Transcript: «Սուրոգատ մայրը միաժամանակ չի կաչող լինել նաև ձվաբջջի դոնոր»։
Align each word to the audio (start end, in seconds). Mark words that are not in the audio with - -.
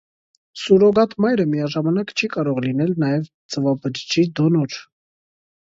«Սուրոգատ 0.61 1.13
մայրը 1.25 1.45
միաժամանակ 1.51 2.13
չի 2.21 2.29
կաչող 2.37 2.63
լինել 2.69 2.97
նաև 3.05 3.29
ձվաբջջի 3.57 4.29
դոնոր»։ 4.41 4.83